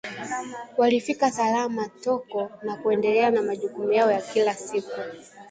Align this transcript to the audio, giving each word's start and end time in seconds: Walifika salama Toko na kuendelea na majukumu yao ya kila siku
Walifika 0.77 1.31
salama 1.31 1.89
Toko 1.89 2.51
na 2.63 2.75
kuendelea 2.75 3.31
na 3.31 3.41
majukumu 3.41 3.91
yao 3.91 4.11
ya 4.11 4.21
kila 4.21 4.53
siku 4.53 4.99